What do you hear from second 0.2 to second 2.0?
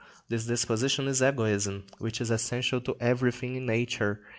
This disposition is egoism,